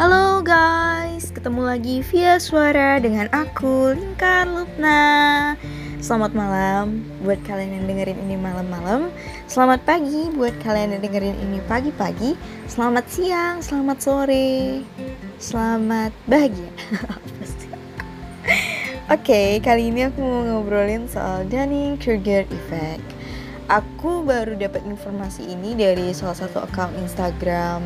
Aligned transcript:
Halo 0.00 0.40
guys, 0.40 1.28
ketemu 1.28 1.60
lagi 1.60 2.00
via 2.00 2.40
suara 2.40 2.96
dengan 2.96 3.28
aku 3.36 3.92
Lingkar 3.92 4.48
Lupna 4.48 5.52
Selamat 6.00 6.32
malam 6.32 7.04
buat 7.20 7.36
kalian 7.44 7.76
yang 7.76 7.84
dengerin 7.84 8.16
ini 8.24 8.40
malam-malam. 8.40 9.12
Selamat 9.44 9.84
pagi 9.84 10.32
buat 10.32 10.56
kalian 10.64 10.96
yang 10.96 11.04
dengerin 11.04 11.36
ini 11.44 11.60
pagi-pagi. 11.68 12.32
Selamat 12.64 13.12
siang, 13.12 13.60
selamat 13.60 14.00
sore 14.00 14.80
Selamat 15.36 16.16
bahagia. 16.24 16.72
Oke, 19.12 19.20
okay, 19.20 19.48
kali 19.60 19.92
ini 19.92 20.08
aku 20.08 20.24
mau 20.24 20.48
ngobrolin 20.48 21.12
soal 21.12 21.44
Dunning-Kruger 21.44 22.48
Effect. 22.48 23.04
Aku 23.68 24.24
baru 24.24 24.56
dapat 24.56 24.80
informasi 24.80 25.44
ini 25.44 25.76
dari 25.76 26.16
salah 26.16 26.40
satu 26.40 26.64
account 26.64 26.96
Instagram 26.96 27.84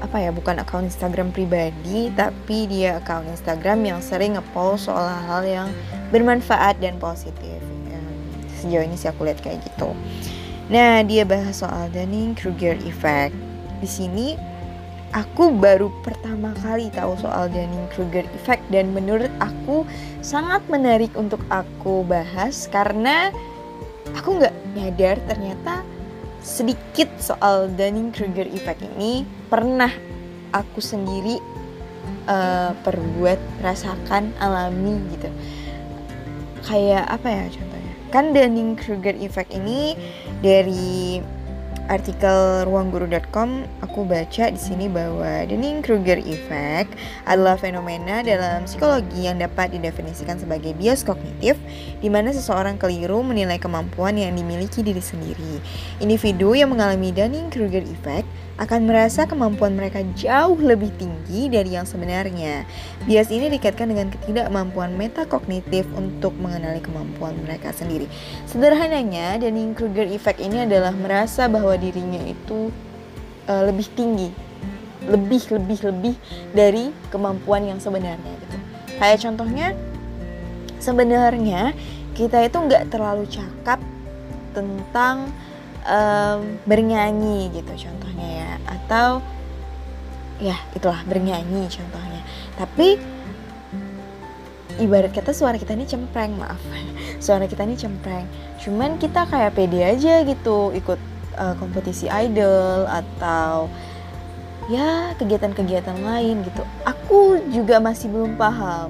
apa 0.00 0.16
ya 0.16 0.32
bukan 0.32 0.60
akun 0.60 0.88
Instagram 0.88 1.30
pribadi 1.30 2.08
tapi 2.16 2.64
dia 2.66 3.00
akun 3.00 3.28
Instagram 3.28 3.84
yang 3.84 4.00
sering 4.00 4.36
ngepost 4.36 4.88
soal 4.88 5.06
hal 5.06 5.44
yang 5.44 5.68
bermanfaat 6.08 6.80
dan 6.80 6.96
positif. 6.96 7.60
Sejauh 8.60 8.84
ini 8.84 8.96
sih 8.96 9.08
aku 9.08 9.24
lihat 9.24 9.40
kayak 9.40 9.64
gitu. 9.64 9.96
Nah 10.68 11.00
dia 11.00 11.24
bahas 11.24 11.64
soal 11.64 11.88
Dunning 11.88 12.36
Kruger 12.36 12.76
effect. 12.84 13.32
Di 13.80 13.88
sini 13.88 14.36
aku 15.16 15.50
baru 15.56 15.88
pertama 16.04 16.52
kali 16.60 16.92
tahu 16.92 17.16
soal 17.16 17.48
Dunning 17.48 17.88
Kruger 17.96 18.28
effect 18.36 18.62
dan 18.68 18.92
menurut 18.92 19.32
aku 19.40 19.88
sangat 20.20 20.60
menarik 20.68 21.10
untuk 21.16 21.40
aku 21.48 22.04
bahas 22.04 22.68
karena 22.68 23.32
aku 24.12 24.38
nggak 24.38 24.54
nyadar 24.76 25.16
ternyata 25.24 25.82
sedikit 26.40 27.08
soal 27.20 27.68
Dunning-Kruger 27.76 28.48
effect 28.52 28.80
ini 28.96 29.24
pernah 29.48 29.92
aku 30.50 30.80
sendiri 30.80 31.36
uh, 32.26 32.72
perbuat 32.80 33.38
rasakan 33.60 34.32
alami 34.40 34.98
gitu. 35.16 35.28
Kayak 36.64 37.04
apa 37.08 37.28
ya 37.28 37.44
contohnya? 37.48 37.94
Kan 38.10 38.24
Dunning-Kruger 38.34 39.16
effect 39.22 39.52
ini 39.54 39.94
dari 40.40 41.20
artikel 41.90 42.62
ruangguru.com 42.70 43.66
aku 43.82 44.06
baca 44.06 44.46
di 44.46 44.60
sini 44.62 44.86
bahwa 44.86 45.42
Dunning-Kruger 45.50 46.22
effect 46.22 46.94
adalah 47.26 47.58
fenomena 47.58 48.22
dalam 48.22 48.62
psikologi 48.62 49.26
yang 49.26 49.42
dapat 49.42 49.74
didefinisikan 49.74 50.38
sebagai 50.38 50.70
bias 50.78 51.02
kognitif 51.02 51.58
di 51.98 52.06
mana 52.06 52.30
seseorang 52.30 52.78
keliru 52.78 53.26
menilai 53.26 53.58
kemampuan 53.58 54.14
yang 54.14 54.38
dimiliki 54.38 54.86
diri 54.86 55.02
sendiri. 55.02 55.58
Individu 55.98 56.54
yang 56.54 56.70
mengalami 56.70 57.10
Dunning-Kruger 57.10 57.82
effect 57.82 58.30
akan 58.60 58.84
merasa 58.84 59.24
kemampuan 59.24 59.72
mereka 59.72 60.04
jauh 60.12 60.60
lebih 60.60 60.92
tinggi 61.00 61.48
dari 61.48 61.80
yang 61.80 61.88
sebenarnya. 61.88 62.68
Bias 63.08 63.32
ini 63.32 63.48
dikaitkan 63.48 63.88
dengan 63.88 64.12
ketidakmampuan 64.12 65.00
metakognitif 65.00 65.88
untuk 65.96 66.36
mengenali 66.36 66.84
kemampuan 66.84 67.32
mereka 67.40 67.72
sendiri. 67.72 68.04
Sederhananya, 68.44 69.40
Dunning-Kruger 69.40 70.12
effect 70.12 70.44
ini 70.44 70.68
adalah 70.68 70.92
merasa 70.92 71.48
bahwa 71.48 71.72
dirinya 71.80 72.20
itu 72.20 72.68
uh, 73.48 73.64
lebih 73.64 73.88
tinggi, 73.96 74.28
lebih 75.08 75.40
lebih 75.56 75.78
lebih 75.80 76.14
dari 76.52 76.92
kemampuan 77.08 77.64
yang 77.64 77.80
sebenarnya 77.80 78.32
gitu. 78.44 78.58
Kayak 79.00 79.18
contohnya, 79.24 79.72
sebenarnya 80.76 81.72
kita 82.12 82.44
itu 82.44 82.60
nggak 82.60 82.92
terlalu 82.92 83.24
cakap 83.24 83.80
tentang 84.52 85.32
um, 85.86 86.60
bernyanyi 86.64 87.52
gitu 87.54 87.88
contohnya 87.88 88.28
ya. 88.28 88.50
Atau 88.68 89.08
ya 90.40 90.56
itulah 90.72 91.00
bernyanyi 91.04 91.68
contohnya. 91.68 92.20
Tapi 92.56 93.00
ibarat 94.80 95.12
kata 95.12 95.36
suara 95.36 95.60
kita 95.60 95.76
ini 95.76 95.84
cempreng 95.84 96.34
maaf. 96.40 96.60
Suara 97.24 97.44
kita 97.44 97.68
ini 97.68 97.76
cempreng. 97.76 98.24
Cuman 98.64 98.96
kita 98.96 99.28
kayak 99.28 99.52
pede 99.52 99.84
aja 99.84 100.24
gitu 100.24 100.72
ikut 100.72 100.96
uh, 101.36 101.54
kompetisi 101.60 102.08
idol 102.08 102.88
atau 102.88 103.68
ya 104.72 105.12
kegiatan-kegiatan 105.20 106.00
lain 106.00 106.40
gitu. 106.48 106.62
Aku 106.88 107.44
juga 107.52 107.76
masih 107.76 108.08
belum 108.08 108.40
paham. 108.40 108.88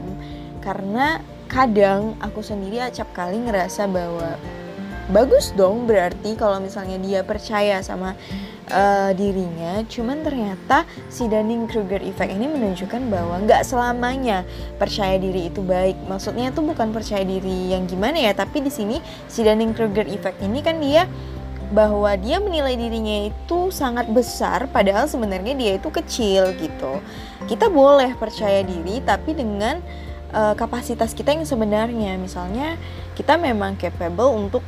Karena 0.62 1.18
kadang 1.50 2.14
aku 2.22 2.46
sendiri 2.46 2.78
acap 2.78 3.10
kali 3.10 3.42
ngerasa 3.42 3.90
bahwa 3.90 4.38
bagus 5.10 5.50
dong 5.58 5.90
berarti 5.90 6.38
kalau 6.38 6.62
misalnya 6.62 6.96
dia 7.02 7.20
percaya 7.26 7.82
sama 7.82 8.14
uh, 8.70 9.10
dirinya 9.12 9.82
cuman 9.90 10.22
ternyata 10.22 10.86
si 11.10 11.26
Dunning 11.26 11.66
Kruger 11.66 11.98
effect 12.00 12.30
ini 12.30 12.46
menunjukkan 12.46 13.10
bahwa 13.10 13.42
nggak 13.42 13.66
selamanya 13.66 14.46
percaya 14.78 15.18
diri 15.18 15.50
itu 15.50 15.60
baik 15.60 15.98
maksudnya 16.06 16.54
itu 16.54 16.62
bukan 16.62 16.94
percaya 16.94 17.26
diri 17.26 17.74
yang 17.74 17.90
gimana 17.90 18.22
ya 18.22 18.32
tapi 18.32 18.62
di 18.62 18.70
sini 18.70 19.02
si 19.26 19.42
Dunning 19.42 19.74
Kruger 19.74 20.06
effect 20.06 20.38
ini 20.40 20.62
kan 20.62 20.78
dia 20.78 21.10
bahwa 21.70 22.10
dia 22.18 22.42
menilai 22.42 22.74
dirinya 22.74 23.30
itu 23.30 23.70
sangat 23.70 24.10
besar 24.10 24.66
padahal 24.74 25.06
sebenarnya 25.06 25.54
dia 25.54 25.72
itu 25.78 25.86
kecil 25.86 26.50
gitu. 26.58 26.98
Kita 27.46 27.70
boleh 27.70 28.18
percaya 28.18 28.66
diri 28.66 28.98
tapi 29.06 29.38
dengan 29.38 29.78
uh, 30.34 30.54
kapasitas 30.58 31.14
kita 31.14 31.30
yang 31.30 31.46
sebenarnya. 31.46 32.18
Misalnya 32.18 32.74
kita 33.14 33.38
memang 33.38 33.78
capable 33.78 34.34
untuk 34.34 34.66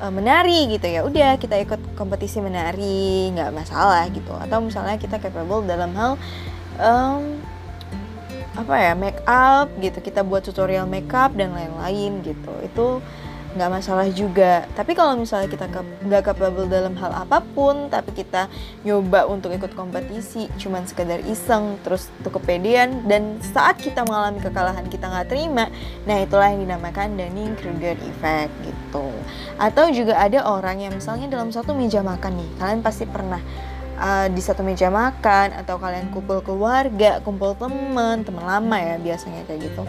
uh, 0.00 0.12
menari 0.12 0.70
gitu 0.70 0.86
ya. 0.86 1.02
Udah 1.04 1.36
kita 1.38 1.58
ikut 1.60 1.98
kompetisi 1.98 2.38
menari 2.42 3.30
nggak 3.34 3.50
masalah 3.54 4.06
gitu. 4.10 4.32
Atau 4.34 4.64
misalnya 4.64 4.96
kita 4.98 5.18
capable 5.18 5.66
dalam 5.66 5.94
hal 5.94 6.16
um, 6.78 7.38
apa 8.58 8.74
ya 8.74 8.92
make 8.98 9.22
up 9.26 9.70
gitu. 9.78 9.98
Kita 10.02 10.26
buat 10.26 10.42
tutorial 10.46 10.86
make 10.86 11.10
up 11.14 11.34
dan 11.34 11.54
lain-lain 11.54 12.22
gitu. 12.26 12.52
Itu 12.64 12.86
nggak 13.56 13.70
masalah 13.80 14.04
juga. 14.12 14.68
Tapi 14.76 14.92
kalau 14.92 15.16
misalnya 15.16 15.48
kita 15.48 15.64
nggak 16.04 16.22
capable 16.24 16.68
dalam 16.68 16.92
hal 17.00 17.12
apa 17.24 17.40
pun 17.40 17.88
tapi 17.88 18.12
kita 18.12 18.50
nyoba 18.84 19.24
untuk 19.24 19.54
ikut 19.56 19.72
kompetisi 19.72 20.52
cuman 20.60 20.84
sekedar 20.84 21.24
iseng 21.24 21.80
terus 21.80 22.12
untuk 22.20 22.40
kepedean 22.42 23.08
dan 23.08 23.40
saat 23.40 23.80
kita 23.80 24.04
mengalami 24.04 24.42
kekalahan 24.44 24.84
kita 24.92 25.08
nggak 25.08 25.28
terima 25.32 25.72
nah 26.04 26.20
itulah 26.20 26.52
yang 26.52 26.68
dinamakan 26.68 27.16
Dunning 27.16 27.56
Kruger 27.56 27.96
effect 27.96 28.52
gitu. 28.62 29.08
Atau 29.56 29.88
juga 29.96 30.20
ada 30.20 30.44
orang 30.44 30.84
yang 30.84 30.92
misalnya 30.92 31.32
dalam 31.32 31.48
satu 31.48 31.72
meja 31.72 32.04
makan 32.04 32.36
nih 32.36 32.50
kalian 32.60 32.80
pasti 32.84 33.08
pernah 33.08 33.40
uh, 33.96 34.26
di 34.28 34.40
satu 34.44 34.60
meja 34.60 34.92
makan 34.92 35.56
atau 35.56 35.80
kalian 35.80 36.12
kumpul 36.12 36.44
keluarga 36.44 37.24
kumpul 37.24 37.56
teman 37.56 38.22
teman 38.22 38.44
lama 38.44 38.76
ya 38.76 39.00
biasanya 39.00 39.48
kayak 39.48 39.72
gitu. 39.72 39.82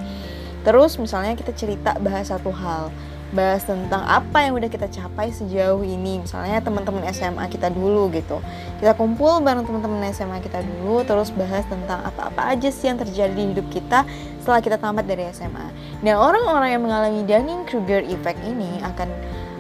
Terus 0.60 1.00
misalnya 1.00 1.40
kita 1.40 1.56
cerita 1.56 1.96
bahas 2.00 2.28
satu 2.28 2.52
hal 2.52 2.92
bahas 3.30 3.62
tentang 3.66 4.02
apa 4.06 4.46
yang 4.46 4.58
udah 4.58 4.70
kita 4.70 4.88
capai 4.90 5.30
sejauh 5.34 5.82
ini. 5.86 6.22
Misalnya 6.24 6.62
teman-teman 6.62 7.06
SMA 7.14 7.46
kita 7.50 7.70
dulu 7.70 8.10
gitu. 8.14 8.42
Kita 8.82 8.94
kumpul 8.98 9.42
bareng 9.42 9.66
teman-teman 9.66 10.10
SMA 10.14 10.42
kita 10.42 10.62
dulu 10.62 11.02
terus 11.06 11.30
bahas 11.34 11.64
tentang 11.68 12.02
apa-apa 12.06 12.56
aja 12.56 12.70
sih 12.72 12.90
yang 12.90 12.98
terjadi 12.98 13.34
di 13.34 13.54
hidup 13.54 13.68
kita 13.70 14.04
setelah 14.40 14.66
kita 14.66 14.78
tamat 14.80 15.06
dari 15.06 15.28
SMA 15.30 15.68
nah 16.00 16.16
orang-orang 16.16 16.70
yang 16.74 16.84
mengalami 16.84 17.22
Dunning-Kruger 17.28 18.08
effect 18.08 18.40
ini 18.48 18.80
akan 18.82 19.10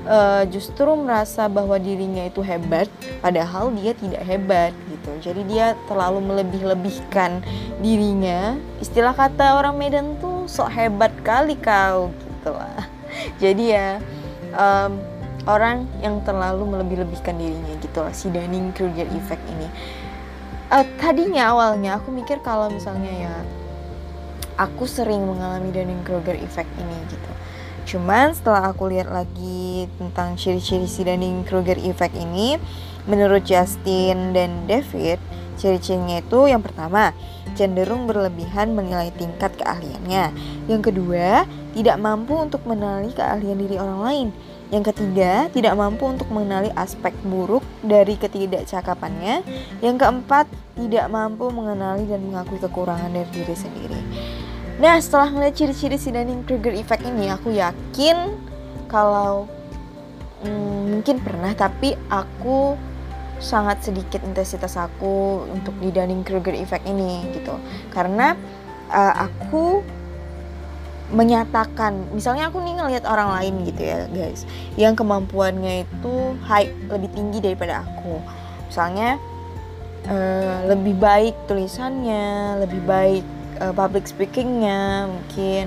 uh, 0.07 0.43
justru 0.47 0.87
merasa 0.95 1.51
bahwa 1.51 1.75
dirinya 1.75 2.23
itu 2.25 2.39
hebat 2.39 2.87
padahal 3.19 3.69
dia 3.75 3.91
tidak 3.91 4.23
hebat 4.23 4.71
gitu. 4.87 5.11
Jadi 5.19 5.41
dia 5.51 5.75
terlalu 5.91 6.23
melebih-lebihkan 6.23 7.43
dirinya. 7.83 8.55
Istilah 8.79 9.11
kata 9.11 9.59
orang 9.59 9.75
Medan 9.75 10.15
tuh 10.23 10.47
sok 10.47 10.71
hebat 10.71 11.11
kali 11.27 11.59
kau 11.59 12.09
gitu 12.39 12.55
lah 12.55 12.78
jadi 13.39 13.63
ya 13.63 13.89
um, 14.53 14.99
orang 15.47 15.87
yang 16.03 16.21
terlalu 16.27 16.67
melebih-lebihkan 16.67 17.39
dirinya 17.39 17.73
gitu 17.81 17.99
lah 18.03 18.13
si 18.13 18.29
Dunning 18.29 18.75
Kruger 18.75 19.07
effect 19.15 19.41
ini. 19.49 19.67
Uh, 20.69 20.85
tadinya 21.01 21.49
awalnya 21.49 21.97
aku 21.97 22.13
mikir 22.13 22.37
kalau 22.45 22.69
misalnya 22.69 23.09
ya 23.09 23.35
aku 24.59 24.85
sering 24.85 25.25
mengalami 25.25 25.73
Dunning 25.73 26.03
Kruger 26.05 26.37
effect 26.37 26.69
ini 26.77 26.97
gitu. 27.09 27.31
Cuman 27.89 28.37
setelah 28.37 28.69
aku 28.69 28.91
lihat 28.91 29.09
lagi 29.09 29.89
tentang 29.97 30.37
ciri-ciri 30.37 30.85
si 30.85 31.01
Dunning 31.01 31.41
Kruger 31.47 31.79
effect 31.81 32.13
ini 32.13 32.61
menurut 33.09 33.41
Justin 33.41 34.35
dan 34.35 34.69
David 34.69 35.17
ciri-cirinya 35.59 36.23
itu 36.23 36.47
yang 36.47 36.63
pertama 36.63 37.11
cenderung 37.53 38.07
berlebihan 38.07 38.71
menilai 38.71 39.11
tingkat 39.11 39.51
keahliannya 39.59 40.31
yang 40.71 40.79
kedua 40.79 41.43
tidak 41.73 41.97
mampu 42.01 42.33
untuk 42.33 42.65
mengenali 42.65 43.13
keahlian 43.13 43.57
diri 43.61 43.77
orang 43.77 44.01
lain. 44.01 44.27
Yang 44.69 44.93
ketiga, 44.93 45.49
tidak 45.49 45.73
mampu 45.73 46.05
untuk 46.05 46.29
mengenali 46.29 46.69
aspek 46.77 47.09
buruk 47.25 47.65
dari 47.81 48.13
ketidakcakapannya. 48.13 49.41
Yang 49.81 49.95
keempat, 49.97 50.45
tidak 50.77 51.05
mampu 51.09 51.49
mengenali 51.49 52.05
dan 52.05 52.21
mengakui 52.21 52.61
kekurangan 52.61 53.09
dari 53.09 53.29
diri 53.33 53.55
sendiri. 53.57 54.01
Nah, 54.77 55.01
setelah 55.01 55.33
melihat 55.33 55.65
ciri-ciri 55.65 55.97
si 55.97 56.13
Dunning-Kruger 56.13 56.77
effect 56.77 57.01
ini, 57.01 57.33
aku 57.33 57.49
yakin 57.57 58.37
kalau 58.85 59.49
hmm, 60.45 61.01
mungkin 61.01 61.17
pernah, 61.17 61.51
tapi 61.57 61.97
aku 62.07 62.77
sangat 63.39 63.81
sedikit 63.81 64.19
intensitas 64.21 64.75
aku 64.75 65.47
untuk 65.47 65.75
di 65.79 65.89
Dunning 65.89 66.27
Kruger 66.27 66.53
effect 66.55 66.85
ini 66.85 67.23
gitu. 67.33 67.55
Karena 67.91 68.35
uh, 68.91 69.13
aku 69.25 69.81
menyatakan 71.09 72.13
misalnya 72.13 72.53
aku 72.53 72.61
nih 72.61 72.77
ngelihat 72.77 73.09
orang 73.09 73.33
lain 73.33 73.65
gitu 73.65 73.81
ya 73.81 74.05
guys 74.13 74.45
yang 74.77 74.93
kemampuannya 74.93 75.81
itu 75.81 76.37
high 76.45 76.69
lebih 76.91 77.09
tinggi 77.15 77.41
daripada 77.41 77.81
aku. 77.81 78.21
Misalnya 78.69 79.17
uh, 80.05 80.69
lebih 80.69 80.95
baik 81.01 81.33
tulisannya 81.49 82.61
lebih 82.61 82.81
baik 82.85 83.25
uh, 83.57 83.73
public 83.73 84.05
speakingnya 84.05 85.09
mungkin 85.09 85.65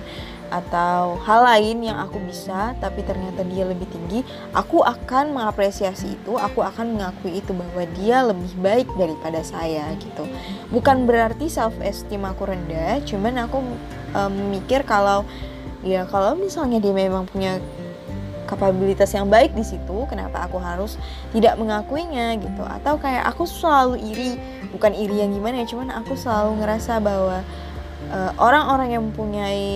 atau 0.52 1.16
hal 1.24 1.48
lain 1.48 1.80
yang 1.80 1.96
aku 1.96 2.20
bisa 2.28 2.76
tapi 2.76 3.00
ternyata 3.00 3.40
dia 3.48 3.64
lebih 3.64 3.88
tinggi 3.88 4.20
aku 4.52 4.84
akan 4.84 5.32
mengapresiasi 5.32 6.20
itu 6.20 6.36
aku 6.36 6.60
akan 6.60 7.00
mengakui 7.00 7.40
itu 7.40 7.56
bahwa 7.56 7.88
dia 7.96 8.20
lebih 8.20 8.52
baik 8.60 8.88
daripada 9.00 9.40
saya 9.40 9.88
gitu. 9.96 10.28
Bukan 10.68 11.08
berarti 11.08 11.48
self 11.48 11.72
esteem 11.80 12.28
aku 12.28 12.52
rendah 12.52 13.00
cuman 13.08 13.48
aku 13.48 13.64
um, 14.12 14.34
mikir 14.52 14.84
kalau 14.84 15.24
ya 15.80 16.04
kalau 16.04 16.36
misalnya 16.36 16.78
dia 16.84 16.92
memang 16.92 17.24
punya 17.24 17.56
kapabilitas 18.44 19.08
yang 19.16 19.32
baik 19.32 19.56
di 19.56 19.64
situ 19.64 20.04
kenapa 20.12 20.44
aku 20.44 20.60
harus 20.60 21.00
tidak 21.32 21.56
mengakuinya 21.56 22.36
gitu. 22.36 22.60
Atau 22.60 23.00
kayak 23.00 23.24
aku 23.24 23.48
selalu 23.48 23.96
iri 24.04 24.36
bukan 24.68 24.92
iri 24.92 25.24
yang 25.24 25.32
gimana 25.32 25.64
ya 25.64 25.66
cuman 25.72 25.88
aku 25.96 26.12
selalu 26.12 26.60
ngerasa 26.60 27.00
bahwa 27.00 27.40
eh, 28.12 28.12
orang-orang 28.12 28.28
uh, 28.28 28.32
orang 28.36 28.64
-orang 28.68 28.88
yang 28.92 29.02
mempunyai 29.08 29.68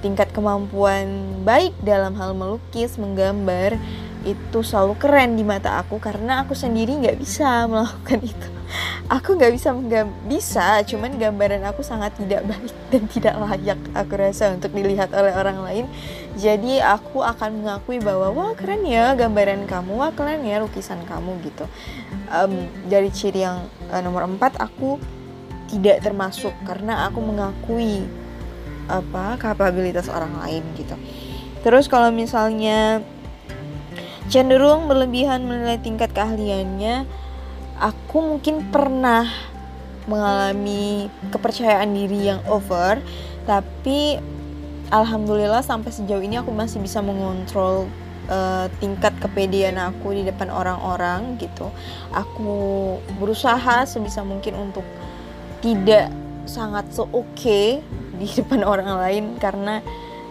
tingkat 0.00 0.32
kemampuan 0.32 1.40
baik 1.44 1.76
dalam 1.84 2.16
hal 2.16 2.32
melukis, 2.32 2.96
menggambar 2.96 3.76
itu 4.20 4.60
selalu 4.60 5.00
keren 5.00 5.32
di 5.32 5.44
mata 5.44 5.80
aku 5.80 5.96
karena 5.96 6.44
aku 6.44 6.52
sendiri 6.52 6.92
nggak 7.00 7.16
bisa 7.16 7.46
melakukan 7.70 8.20
itu. 8.20 8.48
Aku 9.10 9.34
nggak 9.34 9.50
bisa 9.50 9.74
bisa, 10.30 10.78
cuman 10.86 11.18
gambaran 11.18 11.66
aku 11.66 11.82
sangat 11.82 12.14
tidak 12.14 12.46
baik 12.46 12.70
dan 12.94 13.02
tidak 13.10 13.34
layak 13.42 13.80
aku 13.90 14.14
rasa 14.14 14.54
untuk 14.54 14.70
dilihat 14.70 15.10
oleh 15.10 15.34
orang 15.34 15.58
lain. 15.66 15.84
Jadi 16.38 16.78
aku 16.78 17.18
akan 17.18 17.64
mengakui 17.66 17.98
bahwa 17.98 18.30
wah 18.30 18.52
keren 18.54 18.86
ya 18.86 19.18
gambaran 19.18 19.66
kamu, 19.66 19.98
wah 19.98 20.14
keren 20.14 20.46
ya 20.46 20.62
lukisan 20.62 21.02
kamu 21.10 21.42
gitu. 21.42 21.66
Um, 22.30 22.70
dari 22.86 23.10
ciri 23.10 23.42
yang 23.42 23.66
uh, 23.90 23.98
nomor 23.98 24.30
empat 24.30 24.54
aku 24.62 25.02
tidak 25.66 26.06
termasuk 26.06 26.54
karena 26.62 27.10
aku 27.10 27.18
mengakui 27.18 28.06
apa 28.86 29.36
kapabilitas 29.36 30.08
orang 30.08 30.32
lain 30.40 30.62
gitu. 30.78 30.96
Terus 31.60 31.90
kalau 31.90 32.08
misalnya 32.08 33.04
cenderung 34.30 34.86
berlebihan 34.86 35.44
menilai 35.44 35.76
tingkat 35.82 36.14
keahliannya 36.14 37.04
aku 37.80 38.16
mungkin 38.22 38.70
pernah 38.70 39.26
mengalami 40.06 41.10
kepercayaan 41.34 41.90
diri 41.92 42.30
yang 42.32 42.40
over 42.48 43.02
tapi 43.44 44.22
alhamdulillah 44.94 45.62
sampai 45.66 45.90
sejauh 45.90 46.22
ini 46.22 46.38
aku 46.38 46.54
masih 46.54 46.78
bisa 46.78 47.02
mengontrol 47.02 47.90
uh, 48.30 48.66
tingkat 48.78 49.14
kepedean 49.18 49.78
aku 49.78 50.14
di 50.14 50.22
depan 50.26 50.48
orang-orang 50.48 51.38
gitu. 51.38 51.70
Aku 52.14 52.96
berusaha 53.18 53.86
sebisa 53.86 54.22
mungkin 54.22 54.58
untuk 54.58 54.86
tidak 55.60 56.10
sangat 56.50 56.90
so 56.90 57.06
oke 57.14 57.22
okay 57.38 57.78
di 58.18 58.26
depan 58.26 58.66
orang 58.72 58.90
lain 58.98 59.24
karena 59.38 59.78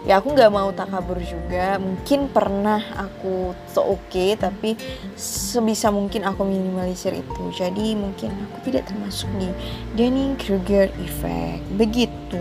ya 0.04 0.22
aku 0.22 0.32
nggak 0.32 0.52
mau 0.52 0.70
takabur 0.70 1.18
juga. 1.20 1.76
Mungkin 1.80 2.30
pernah 2.30 2.80
aku 2.96 3.56
so 3.72 3.96
oke 3.96 4.04
okay, 4.08 4.38
tapi 4.38 4.78
sebisa 5.18 5.88
mungkin 5.88 6.24
aku 6.28 6.46
minimalisir 6.46 7.16
itu. 7.16 7.44
Jadi 7.56 7.98
mungkin 7.98 8.30
aku 8.48 8.70
tidak 8.70 8.88
termasuk 8.88 9.28
di 9.36 9.50
Dunning 9.98 10.38
Kruger 10.38 10.88
effect. 11.02 11.64
Begitu. 11.74 12.40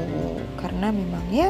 Karena 0.60 0.92
memang 0.92 1.26
ya 1.32 1.50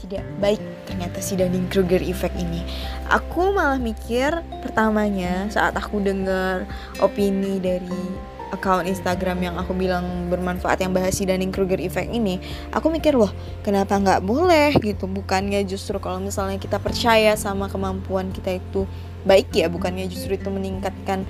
tidak 0.00 0.24
baik 0.42 0.62
ternyata 0.88 1.18
si 1.22 1.36
Dunning 1.36 1.68
Kruger 1.68 2.00
effect 2.00 2.34
ini. 2.38 2.64
Aku 3.10 3.54
malah 3.54 3.78
mikir 3.78 4.42
pertamanya 4.62 5.50
saat 5.50 5.74
aku 5.74 6.02
dengar 6.02 6.66
opini 6.98 7.62
dari 7.62 8.29
account 8.50 8.86
Instagram 8.86 9.38
yang 9.40 9.54
aku 9.56 9.72
bilang 9.74 10.28
bermanfaat 10.30 10.82
yang 10.82 10.90
bahas 10.90 11.16
si 11.16 11.26
Dunning 11.26 11.54
Kruger 11.54 11.78
effect 11.78 12.10
ini 12.10 12.42
aku 12.74 12.90
mikir 12.90 13.14
loh 13.14 13.30
kenapa 13.62 13.96
nggak 13.96 14.20
boleh? 14.26 14.74
Gitu. 14.78 15.06
Bukannya 15.06 15.62
justru 15.66 15.96
kalau 16.02 16.18
misalnya 16.18 16.58
kita 16.58 16.82
percaya 16.82 17.34
sama 17.38 17.70
kemampuan 17.70 18.34
kita 18.34 18.58
itu 18.58 18.84
baik 19.24 19.52
ya 19.52 19.68
bukannya 19.68 20.08
justru 20.08 20.34
itu 20.36 20.48
meningkatkan 20.48 21.28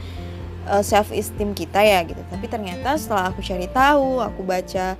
uh, 0.66 0.80
eh, 0.80 0.84
self 0.84 1.10
esteem 1.12 1.52
kita 1.52 1.80
ya 1.82 2.02
gitu. 2.04 2.20
Tapi 2.28 2.46
ternyata 2.48 2.96
setelah 2.96 3.30
aku 3.30 3.40
cari 3.44 3.68
tahu 3.70 4.20
aku 4.20 4.40
baca 4.42 4.96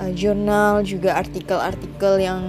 uh, 0.00 0.10
jurnal 0.12 0.84
juga 0.84 1.16
artikel-artikel 1.18 2.22
yang 2.22 2.42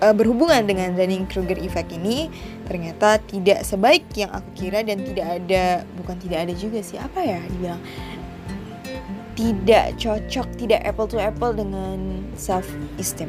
uh, 0.00 0.14
berhubungan 0.14 0.64
dengan 0.66 0.96
Dunning-Kruger 0.96 1.60
effect 1.62 1.92
ini 1.94 2.32
ternyata 2.66 3.20
tidak 3.28 3.62
sebaik 3.62 4.08
yang 4.16 4.32
aku 4.32 4.50
kira 4.56 4.80
dan 4.82 5.04
tidak 5.04 5.26
ada 5.42 5.84
bukan 6.00 6.16
tidak 6.18 6.48
ada 6.48 6.54
juga 6.56 6.80
sih 6.80 6.98
apa 6.98 7.20
ya 7.20 7.38
dibilang 7.52 7.82
tidak 9.34 9.98
cocok 9.98 10.48
tidak 10.56 10.80
apple 10.86 11.10
to 11.10 11.18
apple 11.18 11.52
dengan 11.52 12.22
self 12.38 12.66
esteem 12.96 13.28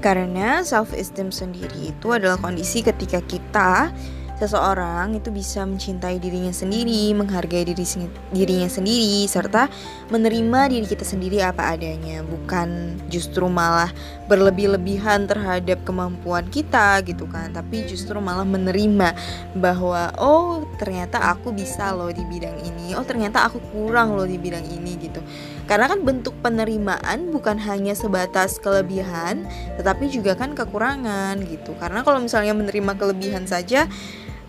karena 0.00 0.64
self 0.64 0.92
esteem 0.96 1.28
sendiri 1.28 1.92
itu 1.92 2.08
adalah 2.12 2.40
kondisi 2.40 2.80
ketika 2.80 3.20
kita 3.24 3.92
seseorang 4.40 5.20
itu 5.20 5.28
bisa 5.28 5.68
mencintai 5.68 6.16
dirinya 6.16 6.48
sendiri, 6.48 7.12
menghargai 7.12 7.68
diri 7.68 7.84
dirinya 8.32 8.72
sendiri, 8.72 9.28
serta 9.28 9.68
menerima 10.08 10.72
diri 10.72 10.86
kita 10.88 11.04
sendiri 11.04 11.44
apa 11.44 11.76
adanya, 11.76 12.24
bukan 12.24 12.96
justru 13.12 13.44
malah 13.52 13.92
berlebih-lebihan 14.32 15.28
terhadap 15.28 15.84
kemampuan 15.84 16.48
kita 16.48 17.04
gitu 17.04 17.28
kan, 17.28 17.52
tapi 17.52 17.84
justru 17.84 18.16
malah 18.16 18.48
menerima 18.48 19.12
bahwa 19.60 20.08
oh 20.16 20.64
ternyata 20.80 21.20
aku 21.20 21.52
bisa 21.52 21.92
loh 21.92 22.08
di 22.08 22.24
bidang 22.24 22.56
ini, 22.64 22.96
oh 22.96 23.04
ternyata 23.04 23.44
aku 23.44 23.60
kurang 23.76 24.16
loh 24.16 24.24
di 24.24 24.40
bidang 24.40 24.64
ini 24.64 24.96
gitu. 24.96 25.20
Karena 25.68 25.86
kan 25.86 26.00
bentuk 26.02 26.34
penerimaan 26.40 27.28
bukan 27.30 27.60
hanya 27.60 27.92
sebatas 27.92 28.56
kelebihan, 28.58 29.44
tetapi 29.76 30.08
juga 30.10 30.34
kan 30.34 30.56
kekurangan 30.56 31.38
gitu. 31.46 31.76
Karena 31.78 32.02
kalau 32.02 32.18
misalnya 32.24 32.56
menerima 32.56 32.96
kelebihan 32.98 33.44
saja 33.46 33.86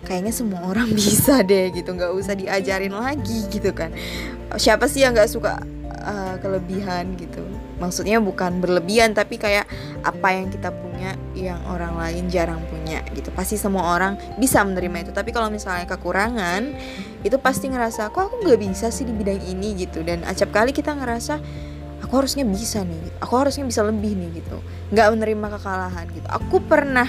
kayaknya 0.05 0.33
semua 0.33 0.61
orang 0.65 0.89
bisa 0.97 1.41
deh 1.45 1.69
gitu 1.73 1.93
nggak 1.93 2.11
usah 2.13 2.33
diajarin 2.33 2.93
lagi 2.93 3.47
gitu 3.49 3.71
kan. 3.71 3.93
Siapa 4.57 4.89
sih 4.89 5.05
yang 5.05 5.15
nggak 5.15 5.31
suka 5.31 5.61
uh, 6.03 6.35
kelebihan 6.41 7.15
gitu? 7.15 7.41
Maksudnya 7.81 8.21
bukan 8.21 8.61
berlebihan 8.61 9.17
tapi 9.17 9.41
kayak 9.41 9.65
apa 10.05 10.27
yang 10.37 10.53
kita 10.53 10.69
punya 10.69 11.17
yang 11.33 11.57
orang 11.65 11.97
lain 11.97 12.29
jarang 12.29 12.61
punya 12.69 13.01
gitu. 13.17 13.33
Pasti 13.33 13.57
semua 13.57 13.97
orang 13.97 14.17
bisa 14.37 14.61
menerima 14.61 15.09
itu. 15.09 15.11
Tapi 15.13 15.33
kalau 15.33 15.49
misalnya 15.49 15.89
kekurangan 15.89 16.73
itu 17.25 17.37
pasti 17.41 17.69
ngerasa 17.69 18.13
kok 18.13 18.29
aku 18.29 18.35
nggak 18.45 18.59
bisa 18.61 18.93
sih 18.93 19.05
di 19.05 19.13
bidang 19.13 19.41
ini? 19.41 19.73
gitu. 19.73 20.05
Dan 20.05 20.21
acap 20.27 20.53
kali 20.53 20.75
kita 20.75 20.93
ngerasa 20.93 21.41
aku 22.01 22.13
harusnya 22.17 22.43
bisa 22.43 22.81
nih 22.81 23.13
aku 23.21 23.33
harusnya 23.37 23.63
bisa 23.65 23.81
lebih 23.81 24.13
nih 24.13 24.41
gitu. 24.41 24.57
Nggak 24.93 25.07
menerima 25.17 25.47
kekalahan 25.57 26.05
gitu. 26.13 26.27
Aku 26.29 26.61
pernah 26.61 27.07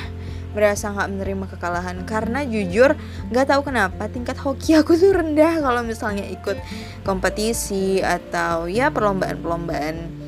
berasa 0.52 0.92
nggak 0.92 1.08
menerima 1.12 1.44
kekalahan. 1.56 1.96
Karena 2.04 2.44
jujur 2.46 2.94
nggak 3.32 3.46
tahu 3.48 3.72
kenapa 3.72 4.06
tingkat 4.06 4.38
hoki 4.38 4.76
aku 4.78 4.94
tuh 4.94 5.12
rendah 5.12 5.60
kalau 5.60 5.82
misalnya 5.82 6.24
ikut 6.28 6.56
kompetisi 7.02 7.98
atau 8.00 8.68
ya 8.68 8.92
perlombaan-perlombaan 8.92 10.22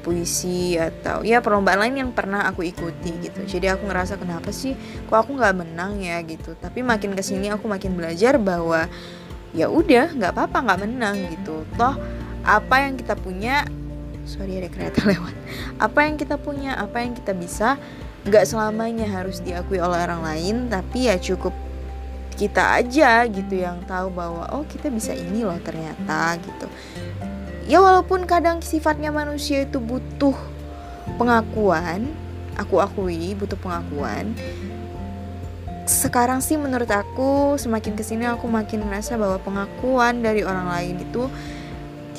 puisi 0.00 0.80
atau 0.80 1.20
ya 1.20 1.44
perlombaan 1.44 1.84
lain 1.86 2.08
yang 2.08 2.10
pernah 2.10 2.48
aku 2.48 2.64
ikuti 2.64 3.12
gitu. 3.20 3.44
Jadi 3.44 3.68
aku 3.68 3.86
ngerasa 3.86 4.16
kenapa 4.16 4.50
sih 4.50 4.74
kok 5.06 5.16
aku 5.16 5.36
nggak 5.36 5.54
menang 5.60 6.00
ya? 6.00 6.18
gitu. 6.24 6.56
Tapi 6.56 6.80
makin 6.80 7.12
ke 7.12 7.22
sini 7.22 7.52
aku 7.52 7.68
makin 7.68 7.94
belajar 7.94 8.40
bahwa 8.40 8.88
ya 9.52 9.68
udah 9.68 10.16
nggak 10.16 10.32
apa-apa 10.32 10.58
nggak 10.66 10.80
menang 10.88 11.16
gitu. 11.30 11.62
Toh 11.76 11.94
apa 12.40 12.76
yang 12.88 12.96
kita 12.96 13.14
punya 13.14 13.68
sorry 14.24 14.58
ada 14.58 14.72
kereta 14.72 15.04
lewat. 15.12 15.34
Apa 15.76 16.08
yang 16.08 16.16
kita 16.16 16.40
punya 16.40 16.80
apa 16.80 17.04
yang 17.04 17.12
kita 17.12 17.36
bisa 17.36 17.76
nggak 18.28 18.44
selamanya 18.44 19.08
harus 19.08 19.40
diakui 19.40 19.80
oleh 19.80 20.00
orang 20.04 20.20
lain 20.20 20.56
tapi 20.68 21.08
ya 21.08 21.16
cukup 21.16 21.56
kita 22.36 22.80
aja 22.80 23.28
gitu 23.28 23.52
yang 23.60 23.84
tahu 23.84 24.08
bahwa 24.12 24.48
oh 24.56 24.64
kita 24.64 24.88
bisa 24.88 25.12
ini 25.12 25.44
loh 25.44 25.60
ternyata 25.60 26.40
gitu. 26.40 26.66
Ya 27.68 27.78
walaupun 27.84 28.24
kadang 28.24 28.64
sifatnya 28.64 29.12
manusia 29.12 29.68
itu 29.68 29.76
butuh 29.76 30.34
pengakuan 31.20 32.08
aku 32.60 32.80
akui 32.80 33.32
butuh 33.34 33.56
pengakuan 33.56 34.36
sekarang 35.88 36.38
sih 36.38 36.54
menurut 36.54 36.86
aku 36.86 37.58
semakin 37.58 37.98
ke 37.98 38.04
sini 38.06 38.28
aku 38.28 38.46
makin 38.46 38.86
merasa 38.86 39.18
bahwa 39.18 39.42
pengakuan 39.42 40.22
dari 40.22 40.46
orang 40.46 40.70
lain 40.70 40.96
itu 41.02 41.26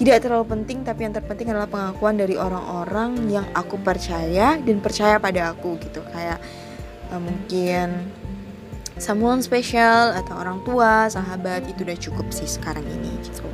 tidak 0.01 0.25
terlalu 0.25 0.49
penting 0.49 0.81
tapi 0.81 1.05
yang 1.05 1.13
terpenting 1.13 1.53
adalah 1.53 1.69
pengakuan 1.69 2.17
dari 2.17 2.33
orang-orang 2.33 3.29
yang 3.29 3.45
aku 3.53 3.77
percaya 3.77 4.57
dan 4.57 4.77
percaya 4.81 5.21
pada 5.21 5.53
aku 5.53 5.77
gitu 5.77 6.01
kayak 6.09 6.41
uh, 7.13 7.21
mungkin 7.21 8.09
someone 9.01 9.41
special 9.41 10.13
atau 10.13 10.37
orang 10.37 10.61
tua, 10.61 11.09
sahabat 11.09 11.65
itu 11.65 11.81
udah 11.81 11.97
cukup 11.97 12.27
sih 12.29 12.45
sekarang 12.45 12.85
ini 12.85 13.17
gitu. 13.25 13.45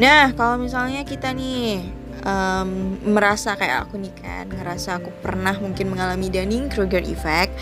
Nah, 0.00 0.32
kalau 0.32 0.56
misalnya 0.56 1.04
kita 1.04 1.36
nih 1.36 1.84
um, 2.24 2.96
merasa 3.04 3.52
kayak 3.52 3.88
aku 3.88 4.00
nih 4.00 4.14
kan, 4.16 4.48
ngerasa 4.48 5.04
aku 5.04 5.12
pernah 5.20 5.52
mungkin 5.60 5.92
mengalami 5.92 6.32
Dunning-Kruger 6.32 7.04
effect, 7.04 7.52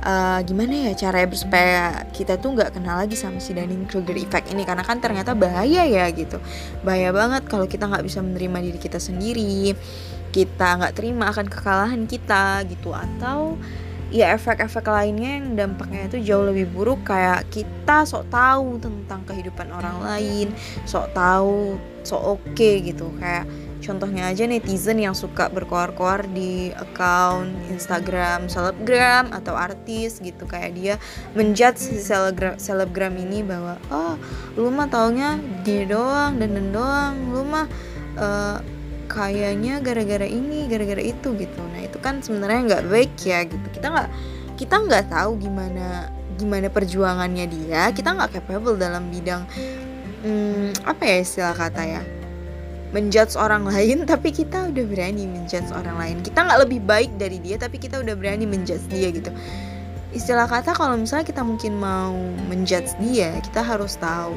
uh, 0.00 0.40
gimana 0.44 0.90
ya 0.90 0.92
caranya 0.96 1.30
supaya 1.36 2.04
kita 2.10 2.40
tuh 2.40 2.56
nggak 2.56 2.76
kenal 2.76 3.00
lagi 3.00 3.16
sama 3.16 3.38
si 3.38 3.52
Dunning-Kruger 3.52 4.16
effect 4.16 4.52
ini? 4.52 4.64
Karena 4.64 4.84
kan 4.84 4.98
ternyata 4.98 5.36
bahaya 5.36 5.84
ya 5.84 6.08
gitu, 6.10 6.40
bahaya 6.82 7.12
banget 7.12 7.46
kalau 7.46 7.64
kita 7.68 7.86
nggak 7.88 8.04
bisa 8.04 8.20
menerima 8.24 8.58
diri 8.64 8.78
kita 8.80 8.98
sendiri, 8.98 9.76
kita 10.34 10.80
nggak 10.80 10.94
terima 10.96 11.30
akan 11.30 11.46
kekalahan 11.48 12.02
kita 12.08 12.64
gitu. 12.68 12.92
Atau 12.92 13.60
ya 14.10 14.34
efek-efek 14.34 14.82
lainnya 14.90 15.38
yang 15.38 15.46
dampaknya 15.54 16.10
itu 16.10 16.18
jauh 16.26 16.44
lebih 16.48 16.68
buruk. 16.72 17.06
Kayak 17.06 17.46
kita 17.52 18.04
sok 18.08 18.28
tahu 18.28 18.80
tentang 18.82 19.22
kehidupan 19.24 19.70
orang 19.70 20.02
lain 20.02 20.52
sok 20.88 21.14
tahu 21.14 21.78
sok 22.02 22.22
oke 22.38 22.42
okay, 22.52 22.82
gitu. 22.82 23.12
Kayak 23.20 23.46
contohnya 23.80 24.28
aja 24.30 24.44
netizen 24.44 25.00
yang 25.00 25.16
suka 25.16 25.48
berkoar-koar 25.50 26.28
di 26.30 26.70
account 26.76 27.50
Instagram 27.72 28.46
selebgram 28.46 29.32
atau 29.34 29.56
artis 29.56 30.20
gitu. 30.20 30.46
Kayak 30.46 30.70
dia 30.76 30.94
menjudge 31.34 31.80
si 31.80 31.96
selebgram, 31.98 32.60
selebgram 32.60 33.16
ini 33.16 33.42
bahwa 33.42 33.80
oh 33.90 34.14
lu 34.54 34.70
mah 34.70 34.86
taunya 34.86 35.40
gini 35.64 35.88
doang 35.88 36.36
dan 36.38 36.54
dan 36.54 36.68
doang. 36.70 37.14
Lu 37.32 37.42
mah 37.42 37.66
uh, 38.20 38.58
kayaknya 39.10 39.82
gara-gara 39.82 40.28
ini 40.28 40.70
gara-gara 40.70 41.02
itu 41.02 41.34
gitu. 41.34 41.60
Nah 41.74 41.80
itu 41.82 41.98
kan 41.98 42.22
sebenarnya 42.22 42.60
nggak 42.68 42.84
baik 42.86 43.12
ya 43.24 43.42
gitu. 43.48 43.66
Kita 43.72 43.90
nggak 43.90 44.08
kita 44.54 44.76
nggak 44.76 45.04
tahu 45.08 45.40
gimana 45.40 46.12
gimana 46.36 46.68
perjuangannya 46.68 47.48
dia. 47.48 47.88
Kita 47.90 48.14
nggak 48.14 48.38
capable 48.38 48.76
dalam 48.76 49.08
bidang 49.08 49.48
hmm, 50.24 50.84
apa 50.84 51.02
ya 51.04 51.16
istilah 51.20 51.56
kata 51.56 51.82
ya 51.84 52.02
menjudge 52.90 53.38
orang 53.38 53.66
lain 53.66 54.02
tapi 54.10 54.34
kita 54.34 54.70
udah 54.70 54.84
berani 54.86 55.26
menjudge 55.26 55.70
orang 55.74 55.96
lain. 55.98 56.16
Kita 56.22 56.46
nggak 56.46 56.60
lebih 56.68 56.80
baik 56.84 57.10
dari 57.16 57.38
dia 57.38 57.56
tapi 57.58 57.78
kita 57.78 58.02
udah 58.02 58.14
berani 58.14 58.44
menjudge 58.46 58.86
dia 58.90 59.08
gitu. 59.14 59.30
Istilah 60.10 60.50
kata 60.50 60.74
kalau 60.74 60.98
misalnya 60.98 61.26
kita 61.26 61.42
mungkin 61.46 61.78
mau 61.78 62.14
menjudge 62.50 62.98
dia 62.98 63.38
kita 63.46 63.62
harus 63.62 63.94
tahu 63.94 64.34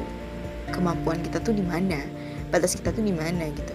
kemampuan 0.70 1.18
kita 1.22 1.42
tuh 1.42 1.54
di 1.54 1.62
mana 1.66 1.98
batas 2.54 2.78
kita 2.78 2.94
tuh 2.94 3.02
di 3.02 3.14
mana 3.14 3.50
gitu. 3.50 3.74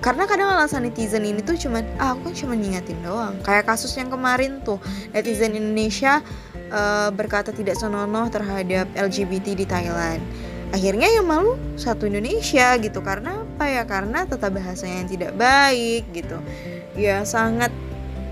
Karena 0.00 0.28
kadang 0.28 0.54
alasan 0.54 0.86
netizen 0.86 1.24
ini 1.26 1.42
tuh 1.42 1.58
cuman 1.58 1.82
ah, 1.98 2.14
aku 2.14 2.30
cuma 2.32 2.54
ngingetin 2.54 3.00
doang. 3.02 3.36
Kayak 3.42 3.68
kasus 3.74 3.92
yang 3.96 4.08
kemarin 4.08 4.62
tuh 4.62 4.80
netizen 5.12 5.56
Indonesia 5.56 6.22
uh, 6.70 7.10
berkata 7.10 7.50
tidak 7.52 7.76
senonoh 7.76 8.28
terhadap 8.30 8.86
LGBT 8.94 9.56
di 9.58 9.66
Thailand 9.66 10.22
akhirnya 10.72 11.08
yang 11.10 11.26
malu 11.26 11.58
satu 11.78 12.06
Indonesia 12.08 12.74
gitu. 12.78 12.98
Karena 13.02 13.42
apa 13.42 13.64
ya? 13.66 13.82
Karena 13.84 14.24
tata 14.26 14.48
bahasanya 14.50 15.04
yang 15.04 15.10
tidak 15.10 15.32
baik 15.38 16.04
gitu. 16.14 16.38
Ya 16.96 17.22
sangat 17.26 17.70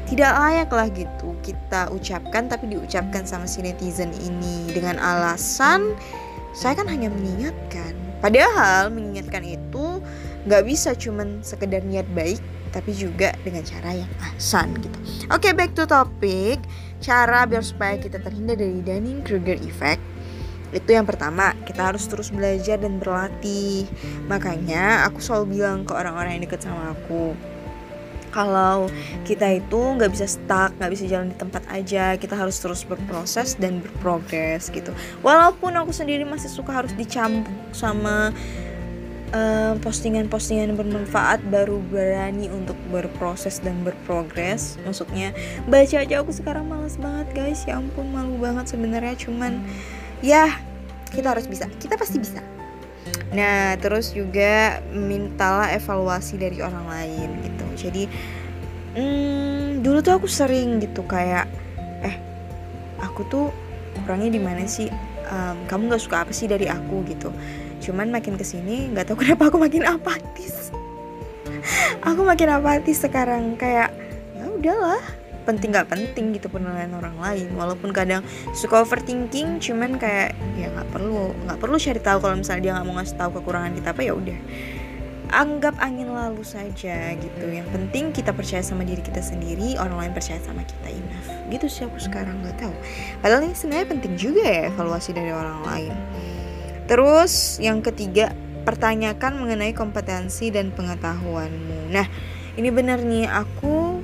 tidak 0.04 0.36
layak 0.36 0.70
lah 0.70 0.88
gitu 0.92 1.32
kita 1.44 1.92
ucapkan 1.92 2.48
tapi 2.48 2.72
diucapkan 2.72 3.28
sama 3.28 3.44
si 3.44 3.60
netizen 3.60 4.10
ini. 4.16 4.72
Dengan 4.72 4.96
alasan 4.96 5.92
saya 6.56 6.78
kan 6.80 6.88
hanya 6.88 7.12
mengingatkan. 7.12 7.92
Padahal 8.24 8.88
mengingatkan 8.88 9.44
itu 9.44 10.00
nggak 10.48 10.64
bisa 10.64 10.96
cuman 10.96 11.44
sekedar 11.44 11.84
niat 11.84 12.08
baik 12.16 12.40
tapi 12.72 12.90
juga 12.90 13.36
dengan 13.44 13.62
cara 13.62 13.94
yang 13.94 14.12
asan 14.34 14.74
gitu. 14.80 14.98
Oke, 15.30 15.50
okay, 15.50 15.52
back 15.52 15.76
to 15.76 15.84
topic. 15.84 16.58
Cara 17.04 17.44
biar 17.44 17.60
supaya 17.60 18.00
kita 18.00 18.16
terhindar 18.18 18.56
dari 18.56 18.80
Dunning-Kruger 18.80 19.60
effect 19.68 20.00
itu 20.74 20.90
yang 20.90 21.06
pertama 21.06 21.54
kita 21.62 21.94
harus 21.94 22.04
terus 22.10 22.34
belajar 22.34 22.82
dan 22.82 22.98
berlatih. 22.98 23.86
Makanya 24.26 25.06
aku 25.06 25.22
selalu 25.22 25.62
bilang 25.62 25.86
ke 25.86 25.94
orang-orang 25.94 26.36
yang 26.36 26.44
deket 26.44 26.66
sama 26.66 26.92
aku 26.92 27.32
kalau 28.34 28.90
kita 29.22 29.62
itu 29.62 29.78
nggak 29.78 30.10
bisa 30.10 30.26
stuck 30.26 30.74
nggak 30.74 30.90
bisa 30.90 31.06
jalan 31.06 31.30
di 31.30 31.38
tempat 31.38 31.62
aja 31.70 32.18
kita 32.18 32.34
harus 32.34 32.58
terus 32.58 32.82
berproses 32.82 33.54
dan 33.54 33.78
berprogres 33.78 34.74
gitu. 34.74 34.90
Walaupun 35.22 35.78
aku 35.78 35.94
sendiri 35.94 36.26
masih 36.26 36.50
suka 36.50 36.82
harus 36.82 36.90
dicampur 36.98 37.46
sama 37.70 38.34
postingan 39.82 40.30
postingan-postingan 40.30 40.78
bermanfaat 40.78 41.42
baru 41.50 41.82
berani 41.90 42.46
untuk 42.54 42.78
berproses 42.94 43.58
dan 43.58 43.82
berprogres. 43.82 44.78
Maksudnya 44.86 45.34
baca 45.66 46.06
aja 46.06 46.22
aku 46.22 46.30
sekarang 46.30 46.70
males 46.70 46.94
banget 46.94 47.26
guys. 47.34 47.66
Ya 47.66 47.82
ampun 47.82 48.14
malu 48.14 48.38
banget 48.38 48.70
sebenarnya 48.70 49.18
cuman 49.18 49.66
ya 50.20 50.60
kita 51.14 51.34
harus 51.34 51.46
bisa. 51.46 51.70
Kita 51.78 51.94
pasti 51.94 52.18
bisa. 52.18 52.42
Nah 53.34 53.74
terus 53.78 54.14
juga 54.14 54.78
mintalah 54.94 55.70
evaluasi 55.74 56.38
dari 56.38 56.58
orang 56.62 56.86
lain 56.86 57.28
gitu. 57.42 57.66
Jadi 57.88 58.02
hmm, 58.98 59.82
dulu 59.82 59.98
tuh 60.02 60.22
aku 60.22 60.28
sering 60.30 60.78
gitu 60.82 61.02
kayak 61.06 61.50
eh 62.02 62.16
aku 63.02 63.26
tuh 63.26 63.46
kurangnya 64.04 64.34
di 64.34 64.40
mana 64.42 64.66
sih? 64.66 64.90
Um, 65.24 65.56
kamu 65.66 65.88
nggak 65.88 66.02
suka 66.04 66.16
apa 66.26 66.32
sih 66.34 66.46
dari 66.46 66.70
aku? 66.70 67.02
Gitu. 67.08 67.32
Cuman 67.84 68.12
makin 68.12 68.38
ke 68.38 68.44
sini 68.46 68.92
nggak 68.92 69.10
tahu 69.10 69.16
kenapa 69.24 69.50
aku 69.50 69.58
makin 69.58 69.86
apatis. 69.86 70.70
Aku 72.04 72.22
makin 72.22 72.52
apatis 72.60 73.00
sekarang 73.00 73.56
kayak 73.56 73.88
ya 74.36 74.44
udahlah 74.46 75.23
penting 75.44 75.70
nggak 75.70 75.88
penting 75.92 76.32
gitu 76.34 76.48
penilaian 76.48 76.92
orang 76.96 77.16
lain. 77.20 77.48
Walaupun 77.54 77.92
kadang 77.92 78.24
suka 78.56 78.82
overthinking 78.82 79.60
cuman 79.60 80.00
kayak 80.00 80.34
ya 80.56 80.72
nggak 80.72 80.88
perlu 80.90 81.32
nggak 81.46 81.58
perlu 81.60 81.76
cari 81.76 82.00
tahu 82.00 82.18
kalau 82.24 82.36
misalnya 82.40 82.62
dia 82.62 82.72
nggak 82.76 82.86
mau 82.88 82.94
ngasih 82.98 83.16
tahu 83.16 83.30
kekurangan 83.40 83.72
kita 83.76 83.88
apa 83.92 84.02
ya 84.02 84.12
udah. 84.16 84.40
Anggap 85.34 85.74
angin 85.82 86.14
lalu 86.14 86.44
saja 86.46 87.12
gitu. 87.16 87.46
Yang 87.48 87.68
penting 87.74 88.14
kita 88.14 88.30
percaya 88.30 88.62
sama 88.62 88.86
diri 88.86 89.02
kita 89.02 89.24
sendiri 89.24 89.74
orang 89.80 89.98
lain 90.06 90.12
percaya 90.12 90.38
sama 90.40 90.62
kita 90.62 90.88
enough. 90.94 91.28
Gitu 91.50 91.66
sih 91.68 91.82
aku 91.84 91.98
sekarang 91.98 92.40
nggak 92.44 92.60
tahu. 92.60 92.74
Padahal 93.20 93.48
ini 93.48 93.56
sebenarnya 93.56 93.88
penting 93.88 94.14
juga 94.14 94.44
ya 94.44 94.62
evaluasi 94.70 95.10
dari 95.10 95.32
orang 95.34 95.60
lain. 95.66 95.94
Terus 96.84 97.56
yang 97.64 97.80
ketiga, 97.80 98.36
pertanyakan 98.68 99.40
mengenai 99.40 99.72
kompetensi 99.72 100.52
dan 100.52 100.72
pengetahuanmu. 100.72 101.88
Nah, 101.92 102.04
ini 102.60 102.68
bener 102.68 103.00
nih, 103.00 103.24
aku 103.28 104.00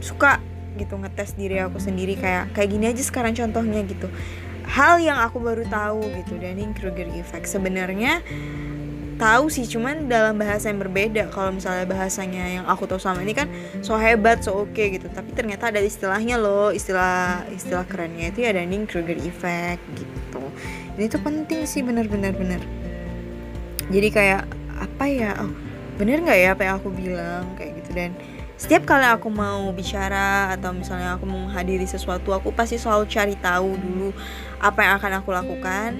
suka 0.00 0.40
gitu 0.78 0.94
ngetes 0.94 1.34
diri 1.34 1.58
aku 1.58 1.82
sendiri 1.82 2.14
kayak 2.14 2.54
kayak 2.54 2.70
gini 2.70 2.86
aja 2.88 3.02
sekarang 3.02 3.34
contohnya 3.34 3.82
gitu. 3.82 4.06
Hal 4.68 5.00
yang 5.00 5.18
aku 5.18 5.40
baru 5.40 5.64
tahu 5.66 6.04
gitu 6.12 6.38
Dunning-Kruger 6.38 7.08
effect. 7.16 7.48
Sebenarnya 7.48 8.20
tahu 9.18 9.50
sih 9.50 9.66
cuman 9.66 10.06
dalam 10.06 10.38
bahasa 10.38 10.70
yang 10.70 10.78
berbeda. 10.78 11.32
Kalau 11.34 11.50
misalnya 11.50 11.84
bahasanya 11.90 12.44
yang 12.62 12.64
aku 12.70 12.86
tahu 12.86 13.02
sama 13.02 13.24
ini 13.26 13.34
kan 13.34 13.50
so 13.82 13.98
hebat 13.98 14.44
so 14.46 14.54
oke 14.54 14.70
okay, 14.70 14.94
gitu. 14.94 15.10
Tapi 15.10 15.34
ternyata 15.34 15.74
ada 15.74 15.82
istilahnya 15.82 16.38
loh 16.38 16.70
istilah 16.70 17.42
istilah 17.50 17.82
kerennya 17.84 18.30
itu 18.30 18.46
ya 18.46 18.54
Dunning 18.54 18.86
Kruger 18.86 19.18
effect 19.18 19.82
gitu. 19.98 20.44
Ini 20.94 21.10
tuh 21.10 21.20
penting 21.24 21.66
sih 21.66 21.82
bener. 21.82 22.06
Jadi 23.88 24.08
kayak 24.12 24.46
apa 24.78 25.04
ya 25.10 25.34
oh 25.42 25.50
bener 25.98 26.22
nggak 26.22 26.38
ya 26.38 26.48
apa 26.54 26.62
yang 26.62 26.74
aku 26.78 26.94
bilang 26.94 27.44
kayak 27.58 27.82
gitu. 27.82 27.90
Dan 27.96 28.14
setiap 28.58 28.90
kali 28.90 29.06
aku 29.06 29.30
mau 29.30 29.70
bicara 29.70 30.50
atau 30.50 30.74
misalnya 30.74 31.14
aku 31.14 31.30
menghadiri 31.30 31.86
sesuatu 31.86 32.34
aku 32.34 32.50
pasti 32.50 32.74
selalu 32.74 33.06
cari 33.06 33.38
tahu 33.38 33.78
dulu 33.78 34.10
apa 34.58 34.82
yang 34.82 34.92
akan 34.98 35.12
aku 35.22 35.30
lakukan 35.30 35.94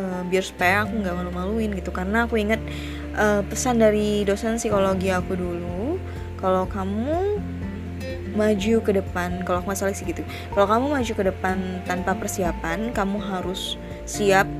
uh, 0.00 0.24
biar 0.24 0.40
supaya 0.40 0.88
aku 0.88 0.96
nggak 0.96 1.12
malu-maluin 1.12 1.76
gitu. 1.76 1.92
Karena 1.92 2.24
aku 2.24 2.40
ingat 2.40 2.64
uh, 3.20 3.44
pesan 3.44 3.84
dari 3.84 4.24
dosen 4.24 4.56
psikologi 4.56 5.12
aku 5.12 5.36
dulu 5.36 6.00
kalau 6.40 6.64
kamu 6.64 7.44
maju 8.34 8.74
ke 8.82 8.90
depan 8.90 9.46
kalau 9.46 9.62
aku 9.62 9.70
masalah 9.70 9.94
sih 9.94 10.02
gitu 10.02 10.26
kalau 10.50 10.66
kamu 10.66 10.84
maju 10.90 11.12
ke 11.14 11.24
depan 11.30 11.56
tanpa 11.86 12.18
persiapan 12.18 12.90
kamu 12.90 13.22
harus 13.22 13.78
siap 14.04 14.50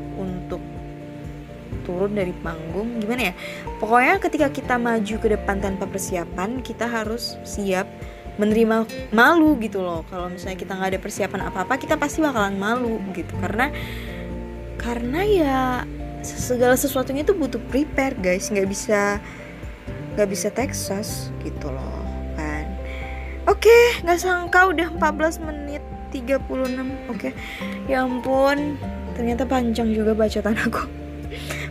turun 1.82 2.14
dari 2.14 2.30
panggung 2.30 3.02
gimana 3.02 3.30
ya? 3.30 3.34
Pokoknya 3.82 4.22
ketika 4.22 4.46
kita 4.54 4.74
maju 4.78 5.14
ke 5.18 5.28
depan 5.28 5.58
tanpa 5.58 5.90
persiapan 5.90 6.62
kita 6.62 6.86
harus 6.86 7.34
siap 7.42 7.90
menerima 8.38 8.86
malu 9.14 9.54
gitu 9.62 9.82
loh. 9.82 10.02
Kalau 10.10 10.30
misalnya 10.30 10.58
kita 10.58 10.72
nggak 10.74 10.90
ada 10.94 11.00
persiapan 11.00 11.40
apa 11.50 11.58
apa 11.66 11.74
kita 11.78 11.94
pasti 11.94 12.22
bakalan 12.22 12.58
malu 12.58 12.98
gitu. 13.14 13.34
Karena 13.38 13.70
karena 14.78 15.20
ya 15.24 15.58
segala 16.24 16.74
sesuatunya 16.74 17.22
itu 17.22 17.34
butuh 17.36 17.62
prepare 17.70 18.16
guys. 18.18 18.50
Nggak 18.50 18.68
bisa 18.68 19.22
nggak 20.14 20.28
bisa 20.30 20.48
Texas 20.50 21.30
gitu 21.46 21.70
loh 21.70 22.02
kan? 22.34 22.66
Oke 23.46 24.02
nggak 24.02 24.18
sangka 24.18 24.70
udah 24.70 24.88
14 24.98 25.46
menit 25.46 25.82
36 26.10 26.42
oke 27.10 27.30
ya 27.86 28.02
ampun. 28.02 28.78
Ternyata 29.14 29.46
panjang 29.46 29.94
juga 29.94 30.10
bacotan 30.10 30.58
aku 30.58 31.03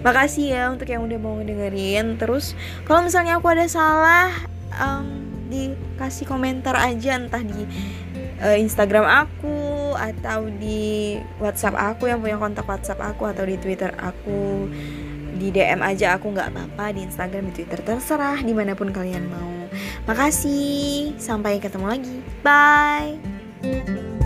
makasih 0.03 0.45
ya 0.53 0.63
untuk 0.69 0.87
yang 0.91 1.07
udah 1.07 1.17
mau 1.17 1.39
ngedengerin. 1.39 2.19
Terus 2.19 2.53
kalau 2.83 3.01
misalnya 3.01 3.39
aku 3.39 3.47
ada 3.49 3.65
salah 3.65 4.29
um, 4.77 5.25
dikasih 5.47 6.27
komentar 6.29 6.77
aja 6.77 7.17
entah 7.17 7.41
di 7.41 7.65
uh, 8.43 8.57
Instagram 8.59 9.07
aku 9.07 9.73
aku 9.93 10.01
atau 10.01 10.49
di 10.49 11.21
WhatsApp 11.37 11.77
aku 11.77 12.09
yang 12.09 12.19
punya 12.19 12.41
kontak 12.41 12.65
WhatsApp 12.65 13.13
aku 13.13 13.29
atau 13.29 13.45
di 13.45 13.55
Twitter 13.61 13.93
aku. 14.01 14.67
Di 15.33 15.49
DM 15.49 15.81
aja 15.81 16.17
aku 16.17 16.33
nggak 16.33 16.53
apa-apa. 16.53 16.93
Di 16.97 17.05
Instagram 17.05 17.53
di 17.53 17.61
Twitter 17.61 17.79
terserah 17.81 18.41
di 18.41 18.53
mana 18.53 18.73
pun 18.73 18.89
kalian 18.89 19.29
mau. 19.29 19.53
Makasih 20.09 21.13
sampai 21.21 21.61
ketemu 21.61 21.85
lagi. 21.89 22.15
Bye 22.41 24.22